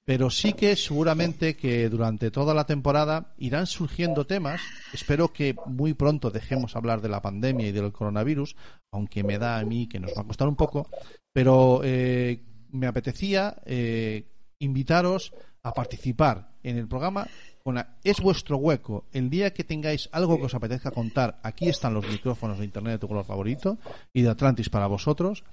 Pero 0.05 0.29
sí 0.29 0.53
que 0.53 0.75
seguramente 0.75 1.55
que 1.55 1.87
durante 1.87 2.29
toda 2.29 2.53
la 2.53 2.65
temporada 2.65 3.33
irán 3.37 3.67
surgiendo 3.67 4.27
temas. 4.27 4.59
Espero 4.91 5.31
que 5.31 5.55
muy 5.65 5.93
pronto 5.93 6.29
dejemos 6.29 6.75
hablar 6.75 6.99
de 7.01 7.07
la 7.07 7.21
pandemia 7.21 7.67
y 7.67 7.71
del 7.71 7.93
coronavirus, 7.93 8.55
aunque 8.91 9.23
me 9.23 9.37
da 9.37 9.59
a 9.59 9.63
mí 9.63 9.87
que 9.87 10.01
nos 10.01 10.11
va 10.11 10.21
a 10.21 10.27
costar 10.27 10.49
un 10.49 10.57
poco. 10.57 10.89
Pero 11.31 11.81
eh, 11.83 12.43
me 12.73 12.87
apetecía 12.87 13.55
eh, 13.65 14.27
invitaros 14.59 15.33
a 15.63 15.73
participar 15.73 16.49
en 16.63 16.77
el 16.77 16.87
programa. 16.87 17.27
Con 17.63 17.75
la- 17.75 17.95
es 18.03 18.19
vuestro 18.19 18.57
hueco. 18.57 19.05
El 19.13 19.29
día 19.29 19.53
que 19.53 19.63
tengáis 19.63 20.09
algo 20.11 20.37
que 20.37 20.45
os 20.47 20.53
apetezca 20.53 20.91
contar, 20.91 21.39
aquí 21.43 21.69
están 21.69 21.93
los 21.93 22.05
micrófonos 22.05 22.59
de 22.59 22.65
Internet 22.65 22.93
de 22.93 22.99
tu 22.99 23.07
color 23.07 23.23
favorito 23.23 23.77
y 24.11 24.21
de 24.21 24.29
Atlantis 24.29 24.69
para 24.69 24.87
vosotros. 24.87 25.45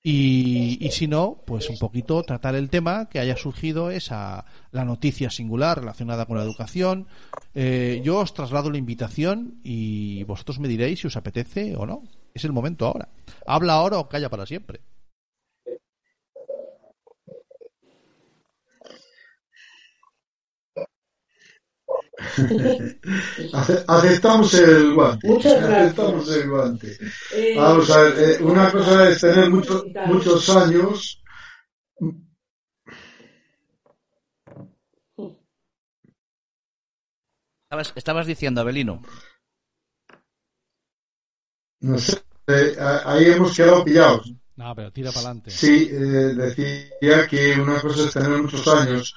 Y, 0.00 0.78
y 0.80 0.92
si 0.92 1.08
no, 1.08 1.42
pues 1.44 1.68
un 1.68 1.76
poquito 1.76 2.22
tratar 2.22 2.54
el 2.54 2.70
tema 2.70 3.08
que 3.08 3.18
haya 3.18 3.36
surgido 3.36 3.90
esa 3.90 4.44
la 4.70 4.84
noticia 4.84 5.28
singular 5.28 5.80
relacionada 5.80 6.24
con 6.26 6.36
la 6.36 6.44
educación. 6.44 7.08
Eh, 7.54 8.00
yo 8.04 8.18
os 8.18 8.32
traslado 8.32 8.70
la 8.70 8.78
invitación 8.78 9.58
y 9.64 10.22
vosotros 10.22 10.60
me 10.60 10.68
diréis 10.68 11.00
si 11.00 11.08
os 11.08 11.16
apetece 11.16 11.74
o 11.76 11.84
no. 11.84 12.04
Es 12.32 12.44
el 12.44 12.52
momento 12.52 12.86
ahora. 12.86 13.08
Habla 13.44 13.72
ahora 13.74 13.98
o 13.98 14.08
calla 14.08 14.30
para 14.30 14.46
siempre. 14.46 14.80
Aceptamos 23.86 24.52
el 24.54 24.94
guante. 24.94 25.28
Muchas 25.28 25.62
gracias. 25.62 25.82
Aceptamos 25.82 26.30
el 26.36 26.50
guante. 26.50 26.98
Eh, 27.34 27.54
Vamos 27.56 27.90
a 27.90 28.00
ver, 28.02 28.14
eh, 28.18 28.42
una 28.42 28.70
cosa 28.72 29.08
es 29.08 29.20
tener 29.20 29.50
muchos 29.50 29.84
muchos 30.06 30.48
años. 30.50 31.22
Estabas, 37.66 37.92
estabas 37.96 38.26
diciendo, 38.26 38.60
Abelino. 38.60 39.02
No 41.80 41.98
sé, 41.98 42.16
eh, 42.48 42.76
a- 42.80 43.12
ahí 43.12 43.26
hemos 43.26 43.54
quedado 43.56 43.84
pillados. 43.84 44.32
No, 44.56 44.74
pero 44.74 44.90
tira 44.92 45.10
para 45.12 45.26
adelante. 45.26 45.50
Sí, 45.50 45.88
eh, 45.92 46.34
decía 46.34 47.28
que 47.28 47.60
una 47.60 47.80
cosa 47.80 48.04
es 48.06 48.12
tener 48.12 48.42
muchos 48.42 48.66
años 48.66 49.14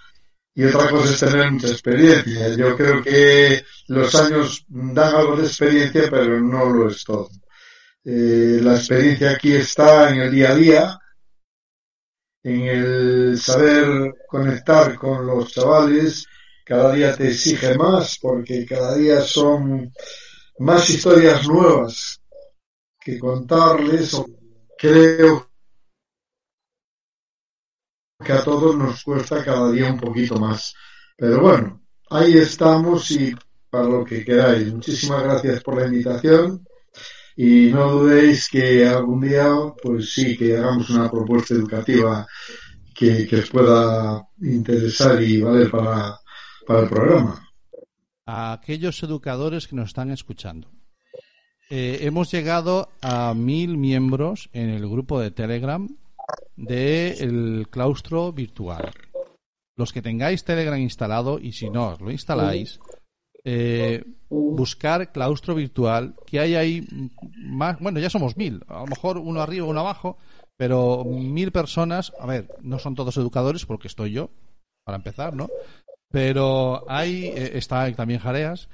y 0.53 0.65
otra 0.65 0.89
cosa 0.89 1.13
es 1.13 1.19
tener 1.19 1.51
mucha 1.51 1.67
experiencia. 1.67 2.55
Yo 2.55 2.75
creo 2.75 3.01
que 3.01 3.63
los 3.87 4.13
años 4.15 4.65
dan 4.67 5.15
algo 5.15 5.37
de 5.37 5.47
experiencia, 5.47 6.03
pero 6.09 6.41
no 6.41 6.65
lo 6.69 6.89
es 6.89 7.03
todo. 7.03 7.29
Eh, 8.03 8.59
la 8.61 8.75
experiencia 8.75 9.31
aquí 9.31 9.53
está 9.53 10.09
en 10.09 10.21
el 10.21 10.31
día 10.31 10.51
a 10.51 10.55
día, 10.55 10.99
en 12.43 12.61
el 12.61 13.39
saber 13.39 14.13
conectar 14.27 14.95
con 14.95 15.25
los 15.25 15.51
chavales. 15.51 16.25
Cada 16.65 16.93
día 16.93 17.15
te 17.15 17.29
exige 17.29 17.75
más 17.77 18.17
porque 18.21 18.65
cada 18.65 18.95
día 18.95 19.21
son 19.21 19.91
más 20.59 20.89
historias 20.89 21.47
nuevas 21.47 22.21
que 22.99 23.17
contarles. 23.17 24.21
Creo 24.77 25.50
que 28.21 28.33
a 28.33 28.43
todos 28.43 28.75
nos 28.75 29.03
cuesta 29.03 29.43
cada 29.43 29.71
día 29.71 29.91
un 29.91 29.99
poquito 29.99 30.35
más. 30.37 30.73
Pero 31.17 31.41
bueno, 31.41 31.81
ahí 32.09 32.37
estamos 32.37 33.09
y 33.11 33.35
para 33.69 33.85
lo 33.87 34.03
que 34.03 34.23
queráis. 34.23 34.71
Muchísimas 34.73 35.23
gracias 35.23 35.63
por 35.63 35.79
la 35.79 35.87
invitación 35.87 36.65
y 37.35 37.69
no 37.71 37.91
dudéis 37.91 38.49
que 38.49 38.85
algún 38.87 39.21
día, 39.21 39.49
pues 39.81 40.13
sí, 40.13 40.37
que 40.37 40.57
hagamos 40.57 40.89
una 40.89 41.09
propuesta 41.09 41.53
educativa 41.53 42.27
que, 42.93 43.27
os 43.35 43.49
pueda 43.49 44.27
interesar 44.41 45.21
y 45.23 45.41
valer 45.41 45.71
para, 45.71 46.19
para 46.67 46.81
el 46.81 46.89
programa. 46.89 47.47
a 48.25 48.53
aquellos 48.53 49.01
educadores 49.03 49.67
que 49.67 49.75
nos 49.75 49.89
están 49.89 50.11
escuchando. 50.11 50.69
Eh, 51.69 51.99
hemos 52.01 52.29
llegado 52.31 52.89
a 53.01 53.33
mil 53.33 53.77
miembros 53.77 54.49
en 54.53 54.69
el 54.69 54.87
grupo 54.87 55.19
de 55.19 55.31
Telegram 55.31 55.87
del 56.55 57.67
claustro 57.69 58.31
virtual. 58.31 58.91
Los 59.77 59.93
que 59.93 60.01
tengáis 60.01 60.43
Telegram 60.43 60.79
instalado 60.79 61.39
y 61.39 61.53
si 61.53 61.69
no 61.69 61.89
os 61.89 62.01
lo 62.01 62.11
instaláis, 62.11 62.79
eh, 63.43 64.03
buscar 64.29 65.11
claustro 65.11 65.55
virtual, 65.55 66.15
que 66.27 66.39
hay 66.39 66.55
ahí 66.55 66.87
más, 67.37 67.79
bueno, 67.79 67.99
ya 67.99 68.09
somos 68.09 68.37
mil, 68.37 68.63
a 68.67 68.81
lo 68.81 68.87
mejor 68.87 69.17
uno 69.17 69.41
arriba, 69.41 69.65
uno 69.65 69.79
abajo, 69.79 70.17
pero 70.57 71.03
mil 71.05 71.51
personas, 71.51 72.13
a 72.19 72.27
ver, 72.27 72.49
no 72.61 72.77
son 72.77 72.93
todos 72.93 73.17
educadores 73.17 73.65
porque 73.65 73.87
estoy 73.87 74.11
yo, 74.11 74.29
para 74.85 74.97
empezar, 74.97 75.35
¿no? 75.35 75.49
Pero 76.11 76.83
hay, 76.87 77.25
eh, 77.27 77.51
está 77.57 77.91
también 77.93 78.19
Jareas, 78.19 78.69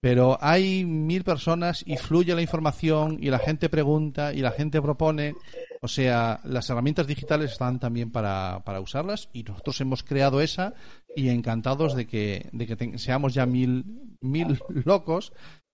pero 0.00 0.38
hay 0.40 0.84
mil 0.84 1.24
personas 1.24 1.82
y 1.86 1.96
fluye 1.96 2.34
la 2.34 2.42
información 2.42 3.18
y 3.20 3.30
la 3.30 3.38
gente 3.38 3.68
pregunta 3.68 4.32
y 4.32 4.40
la 4.40 4.52
gente 4.52 4.80
propone. 4.82 5.34
O 5.82 5.88
sea, 5.88 6.40
las 6.44 6.68
herramientas 6.70 7.06
digitales 7.06 7.52
están 7.52 7.78
también 7.78 8.10
para, 8.10 8.62
para 8.64 8.80
usarlas 8.80 9.28
y 9.32 9.42
nosotros 9.42 9.80
hemos 9.80 10.02
creado 10.02 10.40
esa 10.40 10.74
y 11.14 11.28
encantados 11.28 11.94
de 11.94 12.06
que, 12.06 12.48
de 12.52 12.66
que 12.66 12.98
seamos 12.98 13.34
ya 13.34 13.46
mil, 13.46 13.84
mil 14.20 14.58
locos 14.84 15.32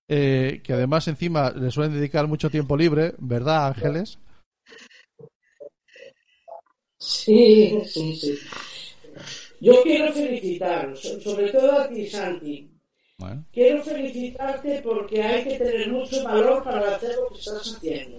eh, 0.09 0.61
que 0.63 0.73
además 0.73 1.07
encima 1.07 1.51
le 1.51 1.71
suelen 1.71 1.93
dedicar 1.93 2.27
mucho 2.27 2.49
tiempo 2.49 2.75
libre, 2.75 3.15
¿verdad, 3.19 3.67
Ángeles? 3.67 4.19
Sí, 6.99 7.79
sí, 7.85 8.15
sí. 8.15 8.39
Yo 9.61 9.81
quiero 9.83 10.11
felicitaros, 10.13 11.01
so- 11.01 11.19
sobre 11.21 11.49
todo 11.51 11.79
a 11.79 11.89
ti, 11.89 12.07
Santi. 12.07 12.69
Bueno, 13.33 13.45
Quiero 13.51 13.83
felicitarte 13.83 14.81
porque 14.83 15.21
hay 15.23 15.43
que 15.43 15.57
tener 15.57 15.91
mucho 15.91 16.23
valor 16.23 16.63
para 16.63 16.95
hacer 16.95 17.15
lo 17.15 17.27
que 17.33 17.39
estás 17.39 17.75
haciendo. 17.77 18.17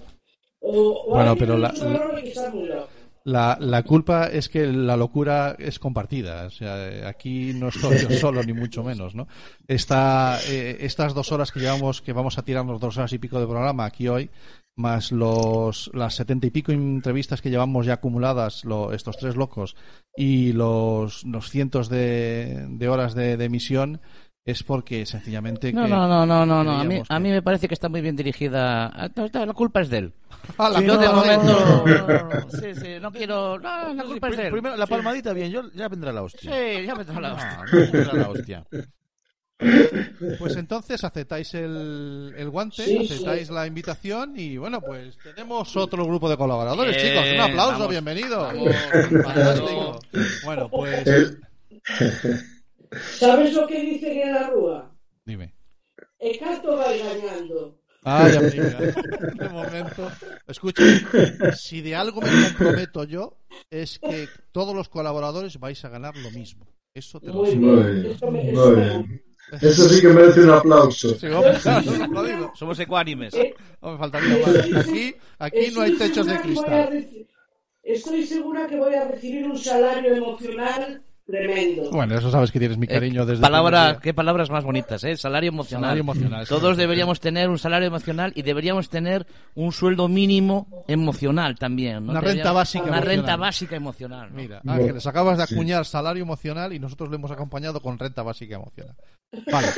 O, 0.61 1.05
o 1.09 1.15
Bueno, 1.15 1.31
hay 1.31 1.37
que 1.37 1.41
pero 1.45 1.55
tener 1.55 1.61
la- 1.61 1.75
mucho 1.87 2.05
valor 2.05 2.23
que 2.23 2.31
estar 2.31 2.55
muy 2.55 2.69
loco. 2.69 2.89
La, 3.27 3.57
la 3.59 3.83
culpa 3.85 4.27
es 4.27 4.51
que 4.51 4.67
la 4.67 4.99
locura 4.99 5.57
es 5.59 5.79
compartida. 5.79 6.45
O 6.45 6.51
sea, 6.51 7.09
aquí 7.09 7.53
no 7.55 7.69
estoy 7.69 7.99
yo 7.99 8.11
solo, 8.19 8.43
ni 8.45 8.53
mucho 8.53 8.83
menos, 8.85 9.15
¿no? 9.15 9.27
Esta, 9.67 10.39
eh, 10.47 10.77
estas 10.81 11.15
dos 11.15 11.33
horas 11.33 11.51
que 11.51 11.61
llevamos, 11.61 12.03
que 12.03 12.13
vamos 12.13 12.37
a 12.37 12.43
tirarnos 12.43 12.81
dos 12.81 12.99
horas 12.99 13.13
y 13.15 13.19
pico 13.19 13.41
de 13.41 13.47
programa 13.47 13.87
aquí 13.87 14.09
hoy, 14.09 14.29
más 14.77 15.11
los, 15.11 15.91
las 15.95 16.15
setenta 16.17 16.49
y 16.49 16.51
pico 16.51 16.73
entrevistas 16.73 17.41
que 17.41 17.49
llevamos 17.49 17.87
ya 17.87 17.95
acumuladas, 17.95 18.63
lo- 18.67 18.93
estos 18.93 19.17
tres 19.17 19.37
locos, 19.37 19.75
y 20.17 20.53
los, 20.53 21.25
los 21.25 21.49
cientos 21.49 21.89
de, 21.89 22.67
de 22.69 22.89
horas 22.89 23.15
de, 23.15 23.39
de 23.39 23.45
emisión, 23.47 24.03
es 24.45 24.63
porque 24.63 25.07
sencillamente 25.07 25.73
No, 25.73 25.85
que 25.85 25.89
no, 25.89 26.07
no, 26.07 26.27
no, 26.27 26.45
no, 26.45 26.63
no. 26.63 26.73
A 26.81 26.85
mí, 26.85 27.01
a 27.09 27.19
me 27.19 27.43
parece 27.43 27.67
que 27.67 27.75
está 27.75 27.89
muy 27.89 28.03
bien 28.03 28.15
dirigida. 28.15 28.87
Ah, 28.89 29.09
no, 29.15 29.47
La 29.47 29.53
culpa 29.55 29.81
es 29.81 29.89
de 29.89 29.99
él. 29.99 30.13
Ah, 30.59 30.69
la 30.69 30.83
Yo 30.83 30.99
de 30.99 31.09
momento. 31.09 31.85
Sí, 32.61 32.75
sí, 32.75 32.89
no 33.01 33.11
quiero. 33.11 33.59
No, 33.59 33.95
la 33.95 34.05
culpa 34.05 34.29
es 34.29 34.37
de 34.37 34.47
él. 34.47 34.53
Primero 34.53 34.77
la 34.77 34.85
Sí. 34.87 34.91
palmadita 34.93 35.33
bien, 35.33 35.51
yo 35.51 35.63
ya 35.73 35.89
vendrá 35.89 36.13
la 36.13 36.23
hostia. 36.23 36.51
Sí, 36.53 36.87
ya 36.87 36.95
tengo 37.05 37.21
la 37.21 37.29
No, 37.31 37.35
hostia. 37.37 37.59
ya 37.65 37.91
vendrá 37.91 38.13
la 38.15 38.29
hostia. 38.29 38.65
Pues 40.41 40.57
entonces 40.57 41.03
aceptáis 41.05 41.55
el, 41.55 42.35
el 42.37 42.51
guante, 42.51 42.85
Sí, 42.85 42.99
aceptáis 42.99 43.49
la 43.51 43.67
invitación 43.69 44.35
y 44.37 44.57
bueno, 44.59 44.81
pues 44.81 45.17
tenemos 45.23 45.75
otro 45.77 46.05
grupo 46.05 46.29
de 46.29 46.37
colaboradores, 46.37 46.97
Bien, 46.97 47.09
chicos. 47.15 47.25
Un 47.35 47.41
aplauso, 47.41 47.73
vamos, 47.75 47.89
bienvenidos. 47.89 48.53
vamos, 48.53 48.75
Fantástico. 49.25 50.01
Bueno, 50.45 50.69
pues 50.69 51.39
¿Sabes 53.19 53.53
lo 53.55 53.67
que 53.67 53.81
dicen 53.81 54.19
en 54.21 54.33
la 54.33 54.49
rúa? 54.51 54.95
dime. 55.25 55.55
El 56.19 56.39
canto 56.39 56.77
va 56.77 56.95
engañando. 56.95 57.81
Ah, 58.05 58.29
ya 58.31 58.41
me 58.41 58.51
diga. 58.51 58.79
De 58.81 59.49
momento. 59.49 60.11
Escucha, 60.47 60.83
si 61.57 61.81
de 61.81 61.95
algo 61.95 62.21
me 62.21 62.29
comprometo 62.49 63.05
yo, 63.05 63.39
es 63.71 63.99
que 63.99 64.29
todos 64.53 64.75
los 64.75 64.89
colaboradores 64.89 65.59
vais 65.59 65.83
a 65.85 65.89
ganar 65.89 66.17
lo 66.17 66.31
mismo. 66.31 66.67
Eso 66.95 67.21
te 67.21 67.29
lo 67.29 67.35
Muy 67.35 67.51
digo. 67.51 68.31
Muy 68.31 68.75
bien. 68.77 69.23
Eso 69.61 69.89
sí 69.89 70.01
que 70.01 70.09
merece 70.09 70.43
un 70.43 70.51
aplauso. 70.51 71.15
Sí, 71.19 71.27
hombre, 71.27 71.55
claro, 71.63 71.91
lo 72.11 72.25
digo. 72.25 72.53
Somos 72.55 72.79
ecuánimes. 72.79 73.35
Eh, 73.35 73.55
No 73.83 73.93
me 73.93 73.99
faltaría 73.99 74.39
más. 74.47 74.87
Aquí, 74.87 75.15
aquí 75.39 75.71
no 75.75 75.81
hay 75.83 75.97
techos 75.97 76.27
de 76.27 76.41
cristal. 76.41 77.09
Estoy 77.83 78.27
segura 78.27 78.67
que 78.67 78.77
voy 78.79 78.95
a 78.95 79.09
recibir 79.09 79.45
un 79.47 79.59
salario 79.59 80.15
emocional 80.15 81.03
tremendo. 81.27 81.91
Bueno, 81.91 82.17
eso 82.19 82.31
sabes 82.31 82.51
que 82.53 82.59
tienes 82.59 82.77
mi 82.79 82.87
cariño 82.87 83.23
Eh, 83.23 83.27
desde 83.27 83.35
el 83.37 83.41
palabra, 83.41 83.79
primer 83.81 83.93
día. 83.95 84.01
qué 84.03 84.15
palabras 84.15 84.51
más 84.51 84.65
bonitas, 84.65 85.03
¿eh? 85.05 85.17
Salario 85.17 85.49
emocional. 85.49 85.83
Salario 85.91 86.01
emocional, 86.03 86.47
Todos 86.47 86.77
deberíamos 86.77 87.21
tener 87.21 87.49
un 87.49 87.59
salario 87.59 87.89
emocional 87.89 88.33
y 88.37 88.43
deberíamos 88.43 88.89
tener 88.89 89.27
un 89.55 89.73
sueldo 89.73 90.09
mínimo 90.09 90.85
emocional 90.89 91.57
también. 91.59 92.05
¿no? 92.07 92.13
Una 92.13 92.21
renta 92.21 92.53
básica 92.53 92.85
Una 92.85 92.97
emocional. 92.99 93.17
renta 93.17 93.37
básica 93.37 93.77
emocional. 93.77 94.29
¿no? 94.31 94.37
Mira, 94.37 94.61
Ángeles, 94.67 95.07
acabas 95.07 95.39
de 95.39 95.47
sí. 95.47 95.55
acuñar 95.55 95.85
salario 95.87 96.23
emocional 96.23 96.73
y 96.73 96.79
nosotros 96.79 97.09
lo 97.09 97.17
hemos 97.17 97.31
acompañado 97.31 97.81
con 97.81 97.99
renta 97.99 98.23
básica 98.23 98.57
emocional. 98.57 98.95
Vale, 99.51 99.69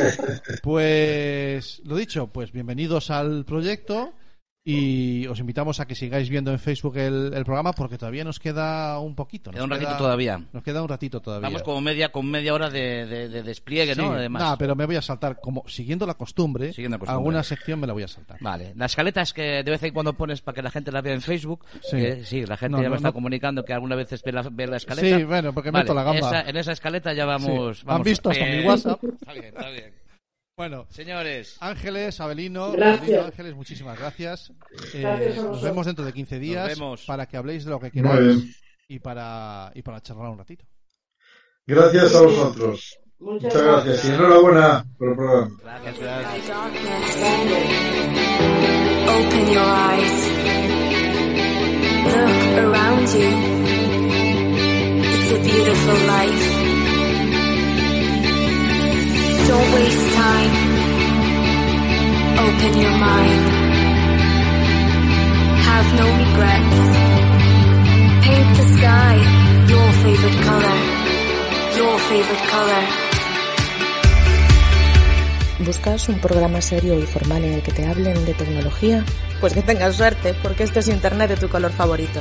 pues 0.63 1.81
lo 1.85 1.97
dicho, 1.97 2.27
pues 2.27 2.53
bienvenidos 2.53 3.11
al 3.11 3.45
proyecto 3.45 4.13
Y 4.69 5.29
os 5.29 5.39
invitamos 5.39 5.79
a 5.79 5.87
que 5.87 5.95
sigáis 5.95 6.29
viendo 6.29 6.51
en 6.51 6.59
Facebook 6.59 6.97
el, 6.97 7.33
el 7.33 7.45
programa 7.45 7.73
porque 7.73 7.97
todavía 7.99 8.25
nos 8.25 8.41
queda 8.41 8.99
un 8.99 9.15
poquito. 9.15 9.53
Queda 9.53 9.61
nos 9.61 9.67
un 9.67 9.71
ratito 9.71 9.97
todavía. 9.97 10.43
Nos 10.53 10.63
queda 10.65 10.83
un 10.83 10.89
ratito 10.89 11.21
todavía. 11.21 11.47
Vamos 11.49 11.63
como 11.63 11.81
media, 11.81 12.11
con 12.11 12.27
media 12.29 12.53
hora 12.53 12.69
de, 12.69 13.07
de- 13.07 13.29
de 13.29 13.43
despliegue, 13.45 13.95
Sí, 13.95 14.01
¿no? 14.01 14.11
Además. 14.13 14.43
nah, 14.43 14.57
pero 14.57 14.75
me 14.75 14.85
voy 14.85 14.97
a 14.97 15.03
saltar, 15.03 15.39
como 15.41 15.63
siguiendo 15.69 16.05
la 16.05 16.15
costumbre, 16.15 16.73
Siguiendo 16.73 16.97
la 16.97 16.99
costumbre. 16.99 17.19
alguna 17.21 17.43
sección 17.45 17.79
me 17.79 17.87
la 17.87 17.93
voy 17.93 18.03
a 18.03 18.09
saltar. 18.09 18.39
Vale, 18.41 18.73
las 18.75 18.91
escaletas 18.91 19.33
que 19.33 19.63
de 19.63 19.71
vez 19.71 19.83
en 19.85 19.95
cuando 19.95 20.15
pones 20.15 20.41
para 20.41 20.57
que 20.57 20.63
la 20.63 20.71
gente 20.73 20.91
las 20.91 21.03
vea 21.05 21.15
en 21.15 21.23
Facebook. 21.23 21.65
Sí. 21.83 21.97
que 21.99 22.25
sí, 22.25 22.45
la 22.45 22.57
gente 22.57 22.73
No, 22.77 22.79
ya 22.83 22.89
no, 22.89 22.91
me 22.91 22.97
está 22.97 23.13
comunicando 23.13 23.65
que 23.65 23.73
alguna 23.73 23.95
vez 23.95 24.09
ve 24.25 24.33
la, 24.33 24.43
ve 24.51 24.67
la 24.67 24.79
escaleta. 24.79 25.17
Sí, 25.19 25.23
bueno, 25.25 25.53
porque 25.53 25.71
Vale, 25.71 25.85
meto 25.85 25.95
la 25.95 26.03
gamba. 26.03 26.19
esa- 26.19 26.43
en 26.51 26.57
esa 26.57 26.73
escaleta 26.73 27.13
ya 27.13 27.25
vamos. 27.25 27.79
Sí. 27.79 27.85
vamos 27.87 28.01
Han 28.01 28.03
visto 28.03 28.31
hasta 28.31 28.45
mi 28.47 28.65
WhatsApp. 28.65 29.05
Está 29.05 29.33
bien, 29.33 29.45
está 29.47 29.71
bien. 29.71 29.93
Bueno, 30.57 30.87
Señores, 30.89 31.59
Ángeles, 31.61 32.19
Abelino, 32.19 32.73
Gracias. 32.73 33.01
Abelino, 33.03 33.25
Ángeles, 33.27 33.55
muchísimas 33.55 33.99
gracias. 33.99 34.51
Eh, 34.95 35.03
Gracias 35.03 35.39
a 35.39 35.43
nos 35.43 35.63
vemos 35.63 35.85
dentro 35.85 36.03
de 36.03 36.15
15 36.15 36.39
días 36.39 36.69
vemos. 36.69 37.05
para 37.05 37.27
que 37.27 37.37
habléis 37.37 37.67
de 37.67 37.71
lo 37.73 37.79
que 37.79 37.91
queráis 37.91 38.59
y 38.89 38.99
para, 38.99 39.71
y 39.75 39.83
para 39.83 40.01
charlar 40.01 40.31
un 40.31 40.39
ratito. 40.39 40.65
Gracias 41.67 42.15
a 42.15 42.23
vosotros. 42.23 42.99
Muchas 43.19 43.55
Muchas 43.55 43.63
gracias 43.63 44.05
y 44.07 44.09
enhorabuena 44.09 44.87
por 44.97 45.11
el 45.11 45.17
programa. 45.17 45.51
gracias, 45.63 45.99
gracias. 45.99 47.57
Don't 59.49 59.69
waste 59.75 60.07
time. 60.15 60.53
Open 62.47 62.73
your 62.83 62.97
mind. 63.09 63.45
Have 65.69 65.89
no 66.01 66.07
regrets. 66.23 66.81
Paint 68.27 68.51
the 68.59 68.67
sky 68.77 69.47
your 69.69 69.93
favorite 70.03 70.41
color. 70.49 70.79
Your 71.77 71.99
favorite 72.09 72.47
color. 72.51 72.85
¿Buscas 75.59 76.09
un 76.09 76.19
programa 76.19 76.61
serio 76.61 76.99
y 76.99 77.03
formal 77.03 77.45
en 77.45 77.55
el 77.55 77.63
que 77.63 77.73
te 77.73 77.87
hablen 77.87 78.25
de 78.25 78.35
tecnología? 78.35 79.05
Pues 79.41 79.55
que 79.55 79.63
tengas 79.63 79.97
suerte, 79.97 80.35
porque 80.43 80.65
este 80.65 80.81
es 80.81 80.89
Internet 80.89 81.31
de 81.31 81.37
tu 81.37 81.49
color 81.49 81.73
favorito. 81.73 82.21